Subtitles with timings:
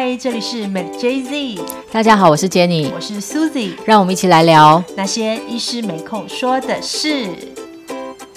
[0.00, 1.60] 嗨，这里是 Med JZ，
[1.90, 7.26] 大家好，我是 Jenny，我是 Susie，让我们一起来聊那些医师没空说的事。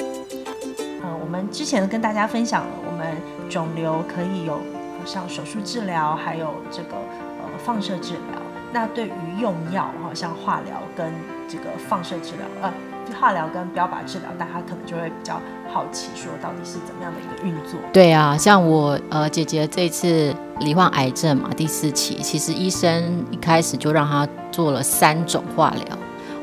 [0.02, 3.16] 嗯，我们之前跟大家分享了，我们
[3.48, 4.60] 肿瘤可以有
[5.06, 8.42] 像手术治疗，还有这个呃放射治疗。
[8.74, 11.14] 那对于用药，好，像化疗跟
[11.48, 12.74] 这个放射治疗，呃。
[13.14, 15.40] 化疗跟标靶治疗，大家可能就会比较
[15.74, 17.80] 好奇，说到底是怎么样的一个运作？
[17.94, 25.98] 对啊，像我呃姐姐这次罹患癌症嘛，第四期，其实医生一开始就让她做了三种化疗，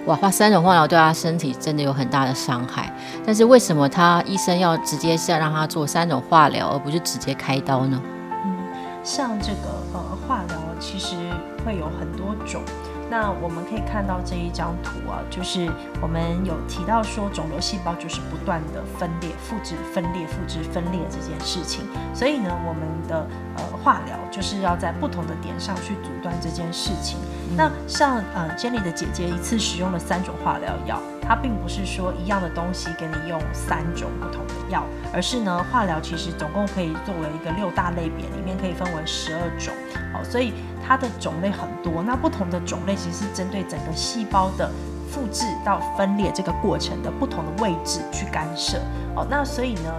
[0.07, 2.93] 哇，化三种化疗对她身体真的有很大的伤害。
[3.25, 8.01] 但是为什么他医生要直接是让她做三种化疗，而不是直接开刀呢？
[8.45, 8.57] 嗯，
[9.05, 11.17] 像这个呃化疗，其实
[11.65, 12.63] 会有很多种。
[13.11, 15.71] 那我们可以看到这一张图啊，就是
[16.03, 21.87] 我们有提到说，肿瘤细胞就是不断的分裂、复制、分裂、复制、分裂这件事情。
[22.15, 23.27] 所以呢，我们的
[23.57, 27.19] 呃化疗就是要在不同的点上去阻断这件事情。
[27.57, 39.75] 那像呃 Jenny 的姐姐一次使用了三种化疗药，它并不是说一样的东西给你用三种不同的药，而是呢化疗其实总共可以作为一个六大类别，里面可以分为十二种。
[40.11, 42.03] 好，所以它的种类很多。
[42.03, 44.71] 那不同的种类其实是针对整个细胞的
[45.11, 48.79] 复制到分裂这个过程的不同的位置去干涉。
[49.15, 49.93] 哦，那所以呢，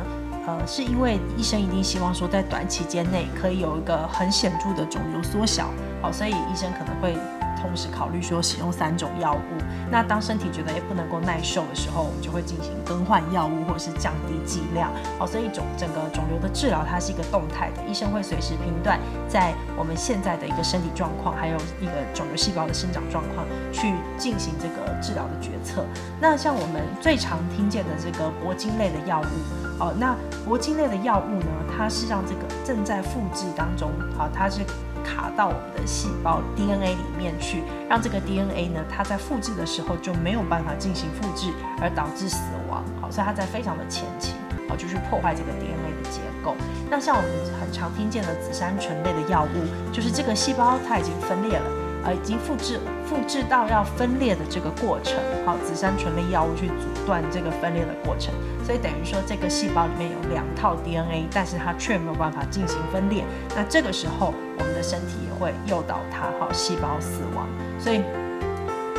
[0.47, 5.69] 呃，是因为医生一定希望说在短期间内可以有一个很显著的肿瘤缩小。
[6.01, 7.15] 好，所以医生可能会。
[7.61, 14.91] 同时考虑说使用三种药物，那当身体觉得也不能够耐受的时候，我们就会进行更换药物或者是降低剂量。
[15.19, 25.85] 哦，所以肿整个肿瘤的治疗它是一个动态的，医生会随时评断在我们现在的一个身体状况，还有一个肿瘤细胞的生长状况，去进行这个治疗的决策。
[26.19, 30.15] 那像我们最常听见的这个铂金类的药物，哦，那
[30.47, 34.61] 铂金类的药物呢，它是让这个正在复制当中，啊，它是。
[35.03, 42.83] 卡到我们的细胞 DNA 里面去，让这个 DNA 呢，它在复制的时候就没有办法进行复制，而导致死亡。
[43.01, 44.33] 好，所以它在非常的前期，
[44.67, 46.55] 好，就是破坏这个 DNA 的结构。
[46.89, 51.78] 那像我们很常听见的紫杉醇类的药物，就是这个细胞它已经分裂了。
[52.03, 55.15] 呃，已经复制复制到要分裂的这个过程，
[55.45, 58.33] 好，紫杉醇类药物去阻断这个分裂的过程，
[58.65, 63.23] 所以等于说这个细胞里面有两套 DNA，但是它却没有办法进行分裂，
[63.55, 68.01] 那这个时候我们的身体也会诱导它，好，细胞死亡，所以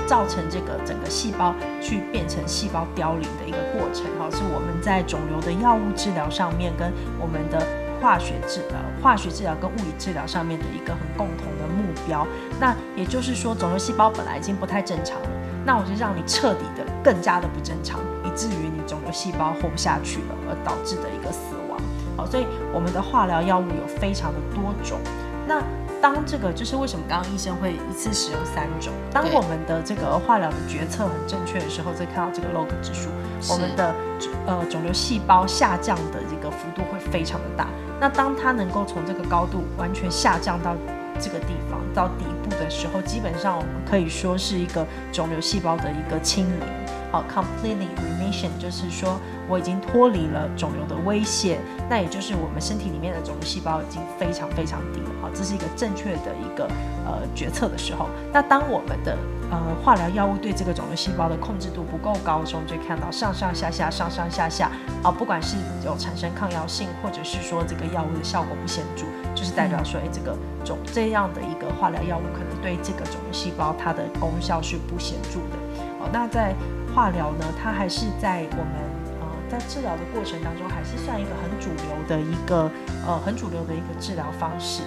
[0.07, 7.80] 造成这个整个细胞去变成细胞凋零的一个过程，好，是我们在肿瘤的药物治疗上面跟我们的。
[8.01, 12.27] 化学治疗、化学治疗跟物理治疗上面的一个很共同的目标，
[12.59, 15.29] 那也就是说，肿瘤细胞本来已经不太正常了，
[15.67, 21.79] 那我就让你彻底的更加的不正常，以至于你肿瘤细胞活不下去了，而导致的一个死亡。
[22.17, 24.99] 好，所以我们的化疗药物有非常的多种。
[25.47, 25.63] 那
[26.01, 28.93] 当这个就是为什么刚刚医生会一次使用三种？
[29.13, 33.11] 当我们的这个化疗的决策很正确的时候，再看到这个 log 指数，
[33.53, 33.95] 我们的
[34.47, 37.69] 呃肿瘤细胞下降的这个幅度会非常的大。
[38.01, 40.75] 那当它能够从这个高度完全下降到
[41.21, 46.80] 这个地方到底部的时候，基本上我们可以说是一个肿瘤细胞的一个清零，
[47.11, 56.65] 好，completely remission，就是说我已经脱离了肿瘤的威胁，那也就是我们身体里面的肿瘤细胞已经非常非常低了，好，这是一个正确的一个
[57.05, 58.09] 呃决策的时候。
[58.33, 59.17] 那当我们的
[59.51, 64.71] 呃，化疗药物对这个肿瘤细胞的控制度不够高的时候，就看到上上下下、上上下下，
[65.03, 69.03] 啊，不管是有产生抗药性，或者是说这个药物的效果不显著，
[69.35, 75.59] 就是代表说，哎，这个肿这样的一个化疗药物可能对这个肿瘤细胞它的功效是不显著的。
[75.99, 76.55] 哦，那在
[76.95, 78.75] 化疗呢，它还是在我们
[79.21, 82.71] 呃在治疗的过程当中，还是算一个很主流的一个
[83.07, 84.83] 呃很主流的一个治疗方式。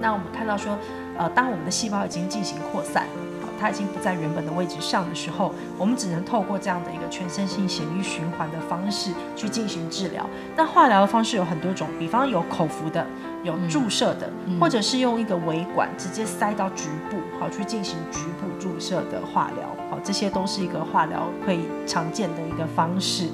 [0.00, 0.78] 那我们看到说，
[1.16, 3.06] 呃，当我们的细胞已经进行扩散。
[3.58, 10.28] 它已经不在原本的位置上的时候，我们只能透过这样的一个全身性血液循环的方式去进行治疗。
[10.54, 13.06] 那化疗的方式有很多种，比方有口服的，
[13.42, 14.30] 有注射的，
[14.60, 19.75] 或者是用一个微管直接塞到局部，好去进行局部注射的化疗。
[19.90, 23.28] 好，这些都是一个化疗会常见的一个方式。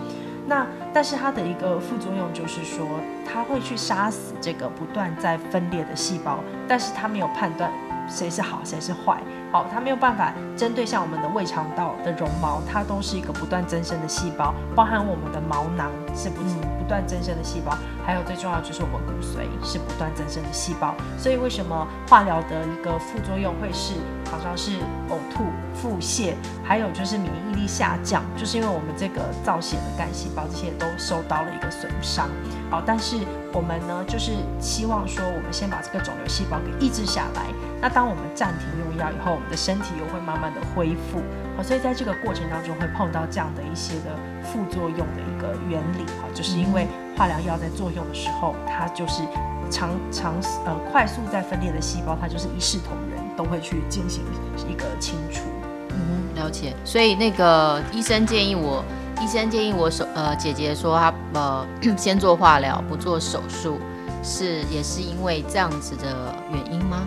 [0.47, 2.87] 那但是它的一个副作用就是说，
[3.25, 7.71] 它会去杀死这个不断在分裂的细胞，但是它没有判断。
[8.09, 9.23] 谁是好，谁是坏？
[9.53, 16.57] 好，它没有办法针对像我们的胃肠道的绒毛，它都是一个不断增生的细胞，包含我们的毛囊，是不是
[16.93, 17.75] 断增生的细胞，
[18.05, 20.95] 还有最重要就是我们骨髓是不断增生的细胞。
[21.17, 23.95] 所以为什么化疗的一个副作用会是
[24.27, 24.73] 常常是
[25.09, 32.29] 呕吐、腹泻，还有就是免疫力下降，就是因为我们这个造血的干细胞这些都受到了一个损伤。
[32.71, 33.17] 好，但是
[33.55, 37.47] 我们呢，就是希望说，我们先把这个肿瘤细胞给抑制下来。
[37.81, 41.23] 那当我们暂停用药以后，我们的身体又会慢慢的恢复。
[41.57, 46.05] 好，所以在这个过程当中会碰到这样的一些的副作用的一个原理。
[46.21, 46.87] 哈，就是因为
[47.17, 49.23] 化疗药在作用的时候，它就是
[49.71, 50.35] 长长
[50.65, 54.23] 呃快速在分裂的细胞，它就是一视同仁，都会去进行
[54.69, 55.43] 一个清除。
[55.91, 56.75] 嗯，了解。
[56.85, 58.85] 所以那个医生建议我。
[59.21, 61.65] 医生建议我手呃姐姐说她呃
[61.97, 63.79] 先做化疗不做手术，
[64.21, 67.07] 是也是因为这样子的原因吗？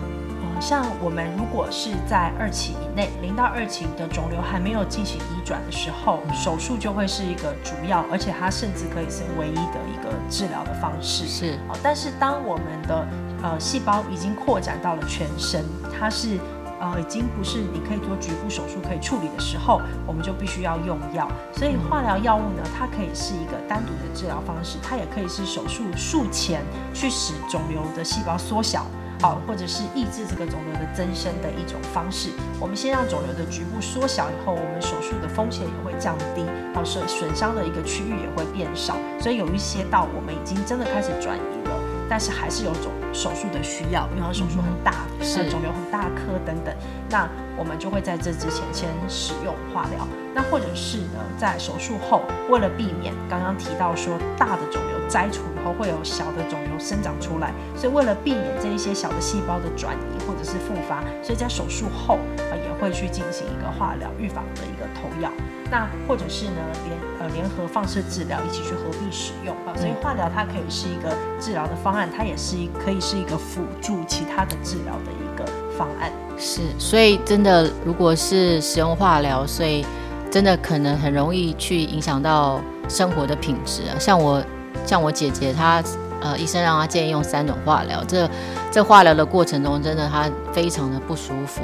[0.56, 11.26] 嗯，像我们如果是在二期以内，零到二期的肿瘤还没有进行移转的时候，手术就会是一个主要，而且它甚至可以是唯一的一个治疗的方式。
[11.26, 13.06] 是但是当我们的
[13.42, 15.64] 呃细胞已经扩展到了全身，
[15.98, 16.38] 它是。
[16.78, 21.26] 呃，已经不是你可以做局部手术可以处理的时候，我们就必须要用药。
[21.54, 26.60] 所以化疗药物呢，它可以是一个单独的治疗方式，它也可以是手术术前
[26.92, 28.84] 去使肿瘤的细胞缩小，
[29.20, 32.30] 好，或者是抑制这个肿瘤的增生的一种方式。
[32.60, 38.96] 我们先让肿瘤的局部缩小以后，我们手术的风险也会降低，好，损损伤的一个区域也会变少。
[39.20, 42.92] 所以有一些到我们已经真的开始转移了，但是还是有种。
[43.12, 44.92] 手术的需要，比方手术很大，
[45.22, 46.76] 是肿瘤很大颗等等，
[47.08, 47.26] 那
[47.56, 50.06] 我们就会在这之前先使用化疗。
[50.34, 52.20] 那或者是呢，在手术后，
[52.50, 62.18] 为了避免刚刚提到说大的肿瘤摘除以后会有小的肿瘤生长出来，所以为了避免这一些小的细胞的转移或者是复发，所以在手术后
[62.50, 65.30] 啊也会去进行一个化疗预防的一个投药。
[65.68, 75.44] 那或者是呢，联呃联合放射治疗一起去合并使用啊，所以化疗它可以是一个治疗的方案，它也是一可以是一个辅助其他的治疗的一个
[75.76, 76.12] 方案。
[76.38, 79.84] 是，所以真的如果是使用化疗，所以
[80.30, 83.98] 真的可能很容易去影响到生活的品质啊。
[83.98, 84.40] 像我
[84.84, 85.82] 像我姐姐，她
[86.20, 88.28] 呃医生让她建议用三种化疗，这
[88.70, 91.62] 这化疗的过程中，真的她非常的不舒服。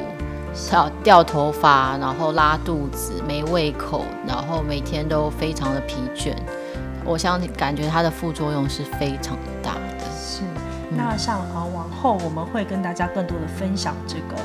[0.71, 6.35] 掉掉头发，然后拉肚子，没胃口，然后每天都非常的疲倦。
[7.07, 10.05] 我相信，感觉它的副作用是非常的大的。
[10.15, 10.43] 是，
[10.91, 14.37] 那像呃往后我们会跟大家更多的分享这个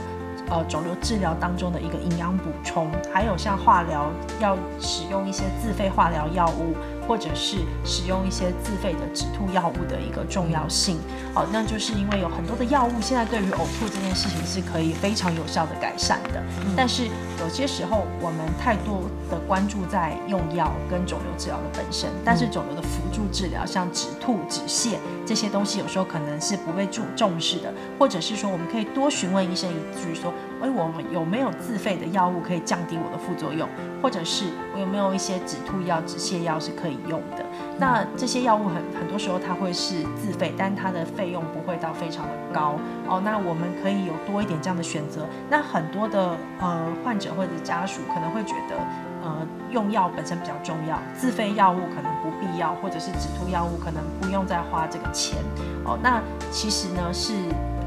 [0.49, 4.09] 呃肿瘤治疗当中的一个营养补充，还有像化疗
[4.39, 6.73] 要使用一些自费化疗药物。
[7.07, 10.97] 或者是使用一些自费的止吐药物的一个重要性，
[11.33, 16.43] 哦，那就是因为有很多的药物现在对于呕吐这件事情是可以非常有效的改善的，
[16.75, 17.05] 但是
[17.39, 33.67] 有些时候我们太多的关注在用药跟肿瘤治疗的本身，但是肿瘤的辅助治疗，像止吐、止泻这些东西，有时候可能是不被重重视的，或者是说我们可以多询问医生一句，说，哎，我们有没有自费的药物可以降低我的副作用，
[34.01, 36.96] 或者是我有没有一些止吐药、止泻药是可以。
[37.07, 37.45] 用的
[37.79, 43.21] 那这些药物很很多时候它会是自费，但它的费用不会到非常的高哦。
[43.23, 45.25] 那我们可以有多一点这样的选择。
[45.49, 48.75] 那很多的呃患者或者家属可能会觉得
[49.23, 55.37] 呃用药本身比较重要，自费药物可能不必要，或者是止吐药物可能不用再花这个钱
[55.85, 55.97] 哦。
[56.01, 56.21] 那
[56.51, 57.33] 其实呢是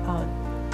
[0.06, 0.24] 呃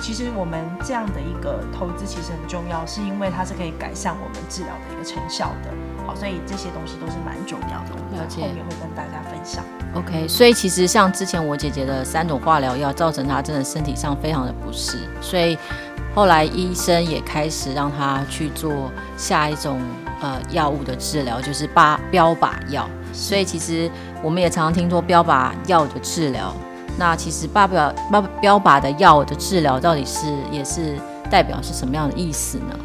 [0.03, 5.71] 其实我们这样的一个投资其实很重要，是因为它是可以改善我们治疗的一个成效的。
[6.07, 9.65] 好，所以这些东西都是蛮重要的，我们后面会跟大家分享。
[9.95, 15.59] OK，所以其实像之前我姐姐的三种化疗药，造成她真的身体上非常的不适，所以
[16.15, 19.81] 后来医生也开始让她去做下一种
[20.21, 22.89] 呃药物的治疗，就是八标靶药。
[23.13, 23.91] 所以其实
[24.23, 26.53] 我们也常常听说标靶药的治疗，
[26.99, 30.99] 那其实八标标标靶的药的治疗到底是也是
[31.31, 32.77] 代表是什么样的意思呢？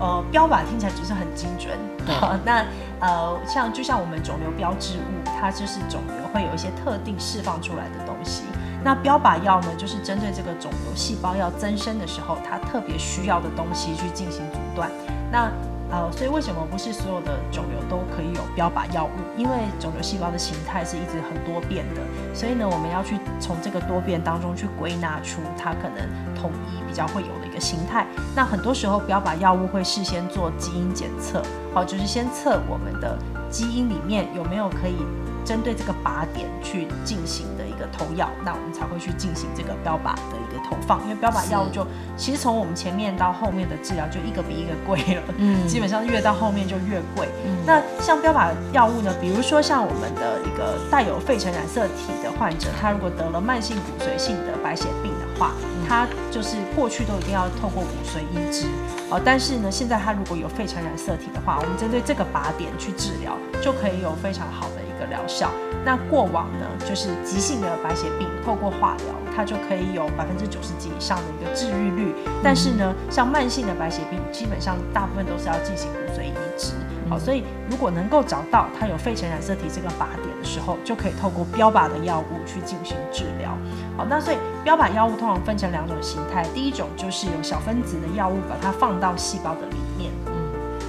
[0.00, 1.78] 呃，标靶听起来只是很精准。
[2.20, 2.64] 好， 那
[3.00, 8.42] 呃，像就像我们肿瘤标志物，它就是肿瘤会有一些特定释放出来的东西。
[8.82, 14.90] 那标靶药呢，就是针对这个肿瘤细胞要增生的时候，它特别需要的东西去进行阻断。
[15.32, 15.50] 那
[15.94, 19.10] 呃，所以为什么不是所有的肿瘤都可以有标靶药物？
[19.38, 22.00] 因为肿瘤细胞的形态是一直很多变的，
[22.34, 28.08] 所以呢，我们要去从这个多变当中去归纳出它可能统一比较会有的一个形态。
[28.34, 31.40] 那很多时候标靶药物会事先做基因检测，
[31.72, 33.16] 好，就是先测我们的
[33.48, 34.96] 基因里面有没有可以
[35.44, 37.63] 针对这个靶点去进行的
[37.96, 41.00] 投药，那我们才会去进行这个标靶的一个投放。
[41.04, 41.86] 因为标靶药物就
[42.16, 47.28] 其实从我们前面到后面的治疗就一个比一个贵了，嗯， 基本上越到后面就越贵。
[47.66, 55.52] 那像标靶药物呢，比如说像我们的一个带有肺尘染色体的患者，他如果得了慢性骨髓性的白血病的话，
[55.88, 58.66] 他就是过去都一定要透过骨髓移植，
[59.10, 65.50] 哦，但是呢，现在他如果有肺尘染色体的话，我们针对这个靶点去治疗，就可以有非常好的一个疗效。
[65.84, 72.14] 那过往呢，就是急性的白血病，透过化疗，它就可以有百分之九十几以上的一个治愈率。
[72.42, 76.72] 但是呢，像慢性的白血病，基本上大部分都是要进行骨髓移植。
[77.10, 83.50] 好，所以如果能够找到它有肺尘染色体这个靶点的时候，就可以透过标靶的药物去进行治疗。
[83.94, 90.32] 好，那所以标靶药物通常分成两种形态，第一种就是有小分子的药物，把它放到细胞的里面，嗯，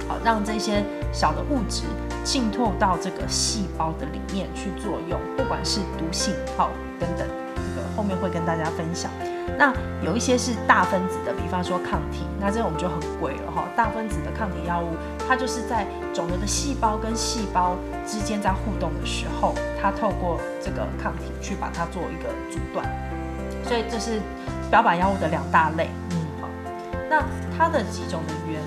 [0.08, 1.82] 好，让这些小的物质。
[2.26, 9.08] 浸透到这个细胞的里面去作用，不管是毒性好等等，这个后面会跟大家分享。
[9.56, 13.62] 那有一些是大分子的，比方说抗体，那这种就很贵了哈。
[13.76, 14.88] 大分子的抗体药物，
[15.28, 22.84] 它就是在肿瘤的细胞跟细胞之间在互动的时候，它透过这个抗体去把它做一个阻断。
[23.62, 24.20] 所以这是
[24.68, 25.88] 标靶药物的两大类。
[26.10, 26.48] 嗯，好，
[27.08, 27.22] 那
[27.56, 28.60] 它的几种的原，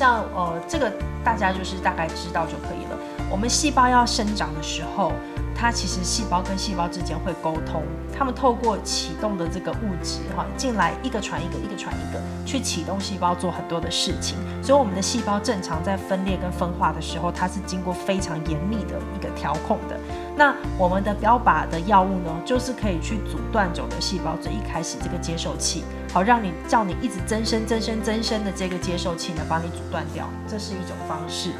[0.00, 0.90] 像呃这个。
[1.22, 2.96] 大家就是大概知道就可以了。
[3.30, 5.12] 我们细胞要生长的时候，
[5.54, 7.82] 它其实细胞跟细胞之间会沟通，
[8.16, 14.38] 它们透过启动的这个物质哈进来一个传一个，一个传一个，去启动细胞做很多的事情。
[14.62, 20.00] 所以我们的细胞正常在分裂跟分化的时候，它是经过非常严密的一个调控的。
[20.34, 25.84] 那我们的标靶的药物呢，就是可以去阻断肿瘤细胞最一开始这个接受器。
[26.12, 31.50] 好，让你叫你一直增生、增生、增生的这个接受器呢，帮你阻断掉，这是一种方式。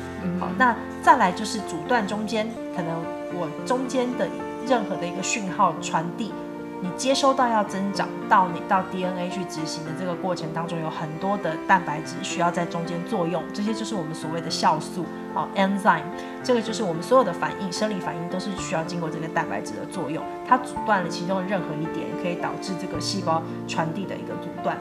[0.40, 2.90] 好，那再来就是阻断中间，可能
[3.32, 4.28] 我中间的
[4.66, 6.32] 任何的一个讯号传递。
[6.82, 16.02] 你接收到要增长到你到 DNA 去执行的这个过程当中，有很多的蛋白质需要在中间作用，这些就是我们所谓的酵素啊，enzyme，
[16.42, 24.78] 这个就是我们所有的反应，生理反应都是需要经过这个蛋白质的作用，它阻断了其中的任何一点，可以导致这个细胞传递的一个阻断。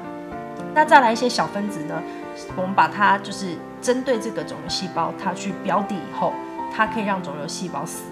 [0.74, 2.01] 那再来一些小分子呢，
[2.56, 6.34] 我们把它就是针对这个肿瘤细胞，它去标的以后。
[6.72, 8.03] 它可以让肿瘤细胞死，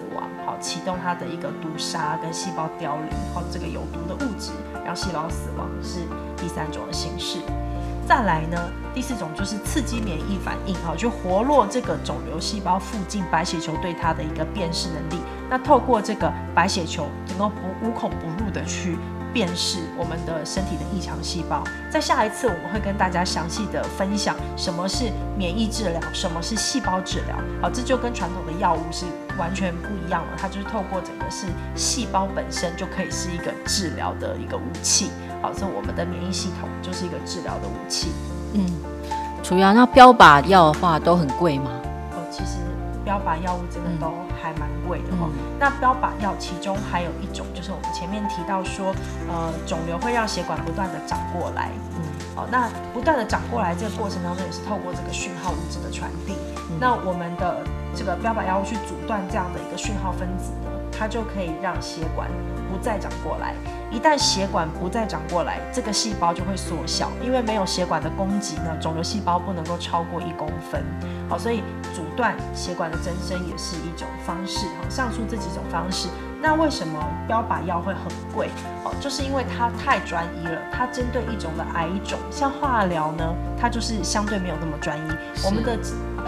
[0.60, 4.50] 启动它的一个毒杀跟细胞凋零，然后这个有毒的物质
[4.84, 6.00] 让细胞死亡是
[6.36, 7.38] 第三种的形式。
[8.06, 8.58] 再来呢，
[8.94, 15.22] 第四种就是刺激免疫反应，哈就活络这个肿瘤细胞附近白血球对它的一个辨识能力。
[15.50, 18.96] 那透过这个白血球能够不无孔不入的去。
[19.30, 27.36] 辨识我们的身体的异常细胞，在下一次我们会跟大家详细的分享什么是免疫治疗，什么是细胞治疗。
[27.60, 29.04] 好，这就跟传统的药物是
[29.38, 35.10] 完全不一样了，它就是透过整个是细胞本身就可以是一个治疗的一个武器。
[35.40, 38.12] 好，所以我们的免疫系统就是一个治疗的武器。
[38.54, 38.66] 嗯，
[39.42, 41.70] 主要那标靶药的话都很贵吗？
[42.12, 42.58] 哦，其实
[43.04, 44.12] 标靶药物真的都。
[44.40, 45.28] 还蛮贵的哦。
[45.58, 48.94] 那标靶药其中还有一种，就是我们前面提到说，
[49.28, 51.70] 呃，肿瘤会让血管不断的长过来。
[51.96, 52.02] 嗯，
[52.36, 56.34] 哦，那不断的长过来这个过程当中，也是透过这个讯号物质的传递。
[56.78, 57.58] 那我们的
[57.94, 62.28] 这个标靶药物去阻断这样的一个讯号分子呢，它就可以让血管
[62.70, 63.54] 不再长过来。
[63.90, 70.84] 一旦血管不再长过来，这个细胞就会缩小，因为没有血管的供给呢，肿瘤细胞不能够超过一公分。
[71.28, 71.62] 好，所以
[71.94, 74.66] 阻断血管的增生也是一种方式。
[74.82, 76.08] 好，上述这几种方式，
[76.42, 78.02] 那为什么标靶药会很
[78.34, 78.50] 贵？
[78.84, 80.60] 哦，就是因为它太专一了。
[80.70, 83.24] 它针对一种的癌种，像化疗呢，
[83.58, 85.10] 它就是相对没有那么专一。
[85.46, 85.78] 我们的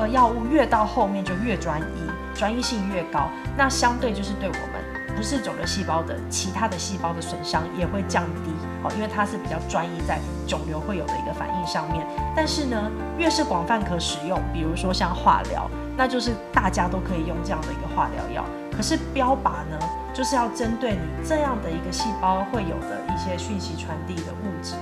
[0.00, 4.80] 呃药物越到后面就越专一，专一性越高，那相对就是对我们。
[5.14, 8.50] 不是肿瘤细胞的其他的细胞的损伤也会降低
[8.83, 12.07] 哦，因为它是比较专一在肿瘤会有的一个反应上面。
[12.35, 18.42] 但是呢，越是广泛可使用，比如说像化疗，那就是大家都可以用这样的一个化疗药。
[18.75, 19.78] 可是标靶呢，
[20.14, 24.73] 就是要针对你这样的一个细胞会有的一些讯息传递的物质。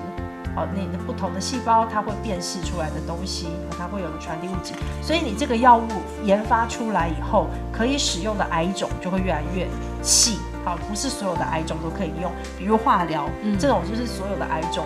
[0.58, 3.46] 哦，你的不同的细胞，它会辨识出来的东西，
[3.78, 5.86] 它会有的传递物质，所以你这个药物
[6.24, 9.68] 研发出来以后，可以使用的癌种就会越来越
[10.02, 10.38] 细。
[10.64, 14.84] 好，不是所有的癌种都可以用，比如化疗这种，就是所有的癌种，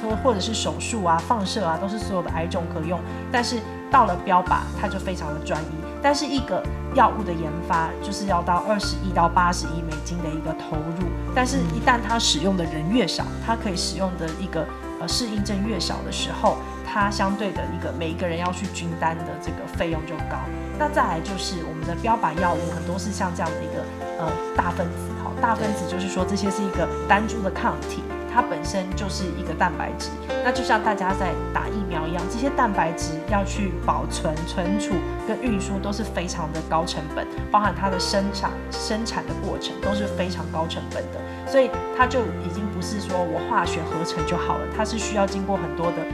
[0.00, 2.98] 说或者是手术啊、放射啊，都是所有的癌种可用。
[3.30, 3.60] 但是
[3.90, 5.66] 到了标靶，它就非常的专一。
[6.06, 6.62] 但是一个
[6.94, 11.08] 药物的研发，就是要到二十亿到八十亿美金的一个投入。
[11.34, 14.64] 但是，一旦它使用的人越少，它可以使用的一个。
[15.00, 20.38] 呃，适应症越少的时候，它相对的一个每一个人要去均担的这个费用就高。
[20.78, 23.84] 那再来就是我们的标靶药物很多是像这样的一个
[24.24, 25.10] 呃大分子。
[25.42, 28.02] 大分子就是说这些是一个单株的抗体。
[28.36, 30.10] 它本身就是一个蛋白质，
[30.44, 34.92] 那就像大家在打疫苗一样，这些蛋白质要去保存、存储
[35.26, 46.04] 跟运输都是非常的高成本，包含它的生产生产的过程都是非常高成本的，所以它就已经不是说我化学合成就好了，它是需要经过很多的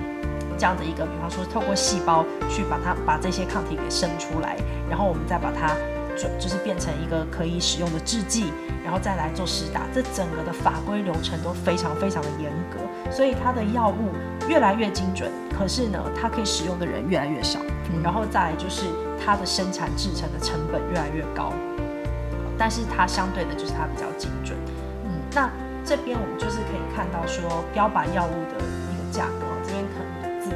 [0.57, 4.57] 这样的一个，比方说透过细胞去把它把这些抗体给生出来，
[4.89, 5.75] 然后我们再把它。
[6.17, 8.53] 就就是变成一个可以使用的制剂，
[8.85, 12.79] 然后再来做实打，这整个的法规流程都非常非常的严格，
[13.11, 14.11] 所以它的药物
[14.49, 17.61] 越来越精准，可是呢，它可以使用的人越来越少，
[18.03, 18.85] 然后再来就是
[19.25, 21.53] 它的生产制成的成本越来越高，
[22.59, 24.57] 但是它相对的就是它比较精准。
[25.05, 25.51] 嗯，那
[25.85, 29.47] 这边我们就是可以看到说标靶药物的一个价格，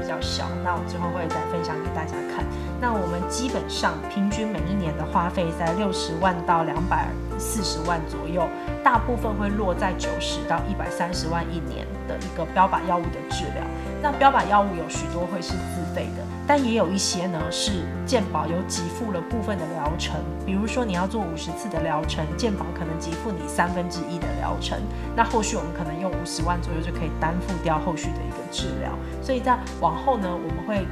[0.06, 2.46] 比较小，那我之后会再分享给大家看。
[2.80, 8.46] 那我们基本上平均每一年的花费在六十万到两百四十万左右，
[8.82, 13.62] 大部分会落在九十到一百三十万一年的一个标靶药物的治疗。
[14.02, 20.16] 那标靶药物有许多会是自费的，但也有一些呢是健保有给付了部分的疗程。
[20.44, 24.78] 比如说你要做五十次的疗程，健保可能给付你三分之一的疗程，
[25.16, 28.92] 那后续我们可能用五十万左右就可以担负掉后续的一个治疗。
[29.22, 30.86] 所以在往后呢，我们会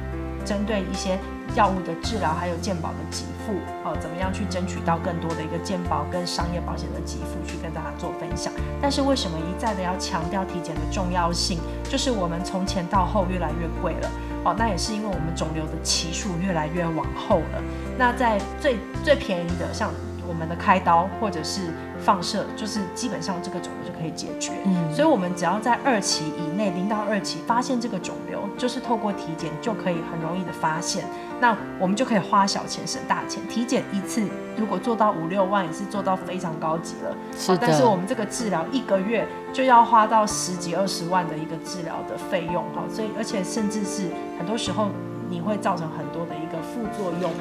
[0.45, 1.17] 针对一些。
[1.55, 3.53] 药物的治疗还有健保的给付，
[3.85, 8.51] 哦，怎么样去争取到更多的一个健保跟商业保险的给付，去跟大家做分享。
[8.81, 11.59] 但是为什么一再的要强调体检的重要性？
[11.87, 14.09] 就是我们从前到后越来越贵了，
[14.43, 17.61] 哦，那也是因为我们肿瘤的期数越来越往后了。
[17.97, 19.91] 那在最最便宜的，像
[20.27, 24.51] 我们的开刀或者是放射，就是基本上这个肿瘤就可以解决。
[24.65, 31.05] 嗯，所以我们只要在二期以内，零到二期发现这个肿瘤，就是透过体检就可以很容易的发现。
[31.39, 34.25] 那我们就可以花小钱省大钱，体检一次
[34.57, 37.15] 如果做到五六万，也是做到非常高级了。
[37.37, 44.03] 是但是我们这个治疗一个月就要花到十几二十万的一个治疗的费用哈，所以而且甚至是
[44.37, 44.89] 很多时候
[45.29, 47.31] 你会造成很多的一个副作用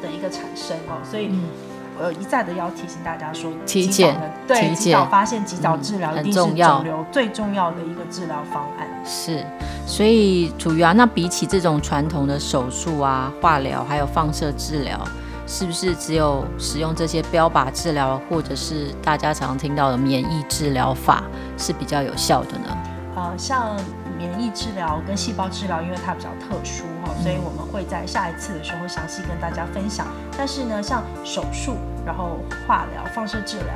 [0.00, 1.30] 的一个产生哦，所以
[2.00, 8.88] 呃一再的要提醒大家说，体检对及早发现、及早治疗很重要肿瘤最重要的一个治疗方案。
[9.04, 9.44] 是。
[9.86, 15.00] 所以，楚瑜啊那比起这种传统的手术啊、化疗，还有放射治疗，
[15.48, 21.24] 是不是只有使用这些标靶治疗，或者是大家常听到的免疫治疗法
[21.58, 22.78] 是比较有效的呢？
[23.16, 23.76] 呃，像
[24.20, 30.06] 免疫治疗跟细胞治疗，因为它比较特殊哈，所以我们会在下一次的时候详细跟大家分享。
[30.36, 33.74] 但是呢，像手术、然后化疗、放射治疗、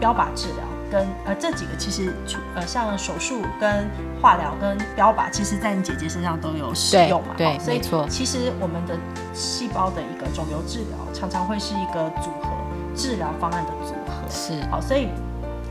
[0.00, 0.64] 标靶治疗。
[0.90, 2.12] 跟呃这几个其实
[2.54, 3.88] 呃像手术跟
[4.20, 8.96] 化疗跟标靶，其实在你姐姐身上都有使用嘛，对，所以其实我们的
[9.32, 12.50] 细胞的一个肿瘤治疗常常会是一个组合
[12.94, 15.08] 治疗方案的组合，是好，所以。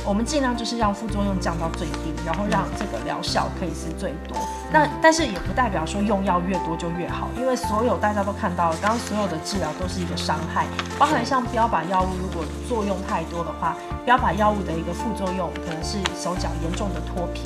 [0.05, 4.37] 我们尽量就是让副作用降到最低，然后让这个疗效可以是最多。
[4.71, 10.65] 那但是也不代表说用药越多就越好，因为所有大家都看到了，刚刚所有的治疗都是一个伤害，
[10.99, 17.43] 包含像标靶药物，如果作用太多的话，标靶药物的一个副作用可能是手脚严重的脱皮，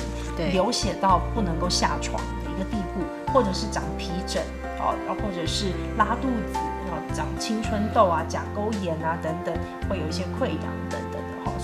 [0.50, 4.42] 流血到不能够下床的一个地步，或者是长皮疹，
[4.80, 5.66] 哦，然后或者是
[5.96, 9.54] 拉肚子，然后长青春痘啊、甲沟炎啊等等，
[9.88, 11.07] 会有一些溃疡等等。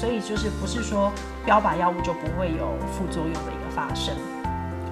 [0.05, 1.11] 所以就是不是说
[1.47, 4.15] 标靶药物就不会有副作用的一个发生，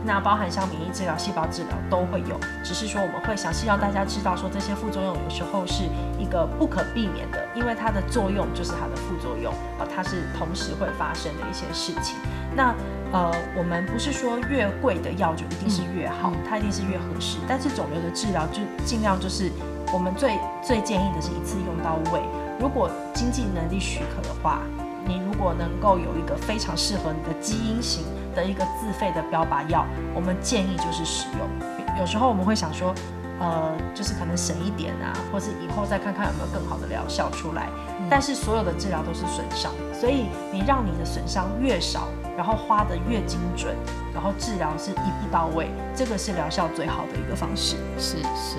[0.07, 5.85] 那包含像免疫治疗、细胞治疗都会有，只是说我们会详细让大家知道说这些副作用有时候是
[6.19, 12.17] 一个不可避免的，因为它的作用就是它的副作用啊，它是同时会发生的一些事情。
[12.57, 12.75] 那
[13.13, 19.53] 呃，我们不是说越贵的药就一定是越好，它一定是越合适，但是肿瘤的治疗就尽量就是
[19.93, 22.23] 我们最最建议的是一次用到位，
[22.59, 24.63] 如果经济能力许可的话。
[25.07, 29.85] 你如果能够有一个非常适合你的基因型的一个自费的标靶药，
[30.15, 31.49] 我们建议就是使用。
[31.99, 32.95] 有时候我们会想说，
[33.39, 37.69] 呃，就是可能省一点啊，或是以后再看看有没有更好的疗效出来。
[38.09, 43.75] 但是所有的治疗都是损伤，所以你让你的损伤越少，然后花的越精准，
[44.15, 47.77] 然后治疗是一步到位，这个是疗效最好的一个方式。
[47.99, 48.57] 是是，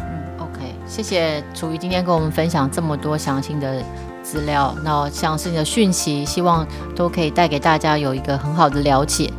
[0.00, 3.82] 嗯，OK，谢谢楚瑜今天跟我们分享这么多详细的。
[4.22, 9.32] 资料，那像是你的讯息，希望都可以带给大家有一个很好的了解。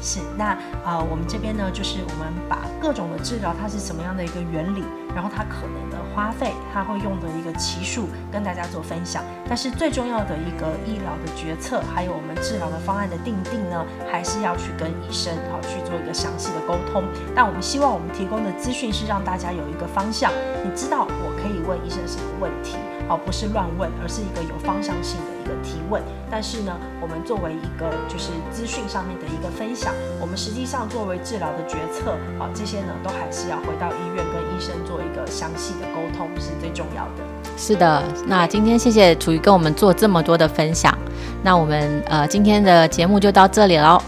[0.00, 9.24] 是，那呃，我们这边呢，就是我们把各种的治疗它是什么样的一个原理，然后它可能的花费，它会用的一个期数，跟大家做分享。
[9.48, 17.02] 但是最重要的一个医疗的决策，还有我们治疗的方案的定定呢，还是要去跟医生好去做一个详细的沟通。
[17.34, 20.30] 但我们希望我们提供的资讯是让大家有一个方向，
[20.64, 22.76] 你知道我可以问医生什么问题。
[23.08, 26.02] 哦，不是乱问，而是一个有方向性的一个提问。
[26.30, 37.24] 但是呢，我们作为一个就是资讯上面的一个分享，我们实际上作为治疗的决策，啊，这些呢都还是要回到医院跟医生做一个详细的沟通是最重要的。
[37.56, 40.96] 是的，那今天谢谢楚瑜跟我们做这么多的分享。
[41.42, 44.00] 那我们呃今天的节目就到这里喽，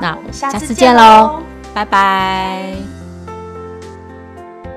[0.00, 1.40] 那我们下次见喽，
[1.74, 2.93] 拜拜。